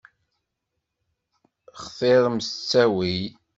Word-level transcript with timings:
Xtiṛem 1.83 2.37
s 2.47 2.47
ttawil. 2.51 3.31